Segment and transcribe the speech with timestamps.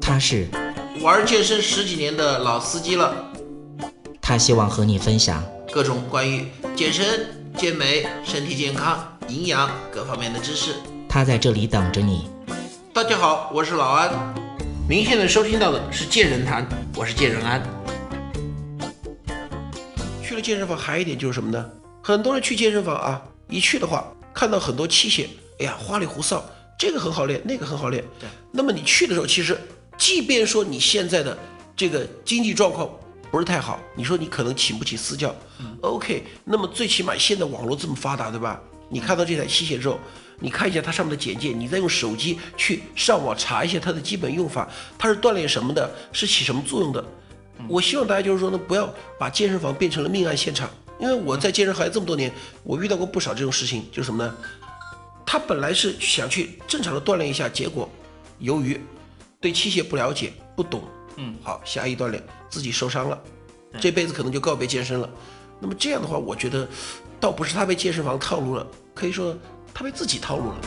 [0.00, 0.48] 他是
[1.00, 3.14] 玩健身十几年的老司机了，
[4.20, 5.42] 他希望和你分享
[5.72, 10.74] 各种关于健身、健美、身体健康、营养各方面的知识。
[11.08, 12.28] 他在这里等着你。
[12.92, 14.10] 大家好，我是老安。
[14.88, 16.66] 您现在收听到的是健人谈，
[16.96, 17.62] 我是健人安。
[20.22, 21.70] 去了健身房还有一点就是什么呢？
[22.02, 25.26] 很多人去健身房啊，一去的话看到很多器械，
[25.60, 26.44] 哎呀花里胡哨，
[26.80, 28.02] 这个很好练，那个很好练。
[28.18, 28.26] 对。
[28.50, 29.54] 那么你去的时候，其实
[29.98, 31.36] 即便说你现在的
[31.76, 32.88] 这个经济状况
[33.30, 35.36] 不是太好，你说你可能请不起私教。
[35.58, 35.76] 嗯。
[35.82, 38.58] OK，那么最起码现在网络这么发达，对吧？
[38.88, 40.00] 你看到这台器械之后，
[40.38, 44.66] 你看一下它上面的简介，你再用手机去上网查一下它的基本用法，
[44.96, 47.04] 它是锻炼什么的，是起什么作用的。
[47.68, 50.70] 我希望大家就是说呢，不要把健身房变成了命案现场。
[50.98, 54.34] 因为我在健身行业这么多年，我遇到过不少这种事情，就是什么呢？
[55.32, 57.88] 他本来是想去正常的锻炼一下，结果
[58.40, 58.80] 由于
[59.40, 60.82] 对器械不了解、不懂，
[61.18, 63.16] 嗯，好下一锻炼自己受伤了，
[63.78, 65.08] 这辈子可能就告别健身了。
[65.60, 66.68] 那么这样的话，我觉得
[67.20, 69.32] 倒不是他被健身房套路了，可以说
[69.72, 70.58] 他被自己套路了。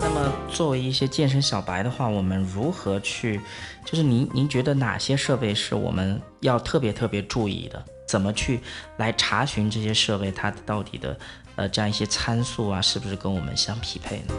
[0.00, 3.38] 那么作为一些健身小白的话，我们如何去？
[3.84, 7.84] 就是您您觉得哪些设备是我们要特别特别注意的？
[8.08, 8.60] 怎么去
[8.96, 11.16] 来查询这些设备它到底的
[11.56, 14.34] 呃这样一些参数啊，是不是跟我们相匹配呢？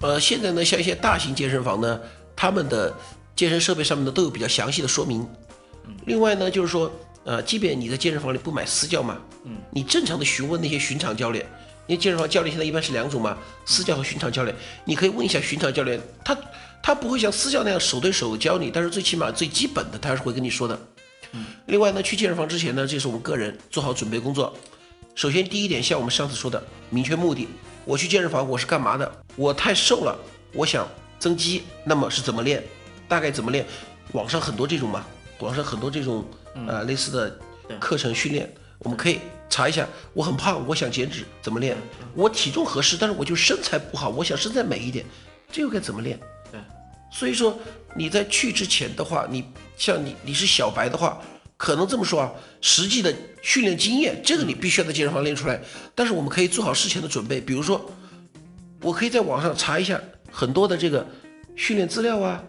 [0.00, 2.00] 呃，现在呢，像一些大型健身房呢，
[2.34, 2.96] 他们的
[3.36, 5.28] 健身设备上面呢都有比较详细的说明。
[6.06, 6.90] 另外呢，就是说，
[7.24, 11.44] 呃，即便你在健身房里不买私教嘛，嗯，你正常的询问那些巡场教练，
[11.86, 14.56] 因为健身房教练现在一般是两种嘛，私教和巡场教练，
[14.86, 16.34] 你可以问一下巡场教练，他
[16.82, 20.78] 他不会像私教那样手对手教你，但是最起码最基本的他还是会跟你说的。
[21.32, 24.52] 嗯，另外呢，去健身房之前呢，这是我们个人做好准备工作。
[25.14, 27.46] 首先第一点，像我们上次说的，明确目的。
[27.84, 29.10] 我去健身房我是干嘛的？
[29.36, 30.18] 我太瘦了，
[30.52, 32.62] 我想增肌，那么是怎么练？
[33.08, 33.66] 大概怎么练？
[34.12, 35.04] 网上很多这种嘛，
[35.38, 36.24] 网上很多这种
[36.66, 37.38] 呃类似的
[37.78, 39.86] 课程训练，我们可以查一下。
[40.12, 41.76] 我很胖，我想减脂，怎么练？
[42.14, 45.04] 我体重合适，但是我就身材不好，我想身材美一点，
[45.50, 46.18] 这又该怎么练？
[47.10, 47.58] 对，所以说
[47.94, 49.44] 你在去之前的话，你
[49.76, 51.20] 像你你是小白的话，
[51.56, 55.60] 可能这么说啊，实际的训练经验，这个你必须要在健身房练出来。
[55.94, 57.84] 但是我们可以做好事前的准备，比如说，
[58.82, 60.00] 我可以在网上查一下
[60.30, 61.06] 很多的这个
[61.56, 62.42] 训练资料啊，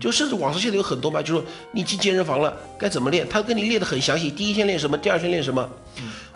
[0.00, 5.68] 就甚至网上现在有很多嘛，就说你进健身房了该怎么练，他跟你列的很详细，第一天练什么，第二天练什么。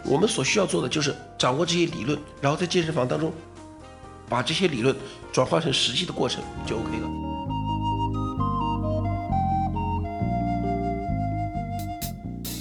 [0.02, 3.32] 我们所需要做的就是掌握这些理论，然后在健身房当中
[4.28, 4.94] 把这些理论
[5.32, 7.33] 转化成实际的过程就 OK 了。